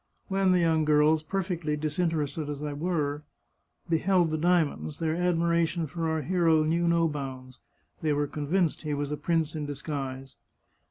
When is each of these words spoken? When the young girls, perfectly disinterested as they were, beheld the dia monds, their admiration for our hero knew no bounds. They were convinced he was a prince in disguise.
When 0.29 0.51
the 0.51 0.57
young 0.61 0.83
girls, 0.83 1.21
perfectly 1.21 1.77
disinterested 1.77 2.49
as 2.49 2.59
they 2.59 2.73
were, 2.73 3.21
beheld 3.87 4.31
the 4.31 4.37
dia 4.39 4.65
monds, 4.65 4.97
their 4.97 5.15
admiration 5.15 5.85
for 5.85 6.09
our 6.09 6.23
hero 6.23 6.63
knew 6.63 6.87
no 6.87 7.07
bounds. 7.07 7.59
They 8.01 8.11
were 8.11 8.25
convinced 8.25 8.81
he 8.81 8.95
was 8.95 9.11
a 9.11 9.15
prince 9.17 9.53
in 9.55 9.67
disguise. 9.67 10.37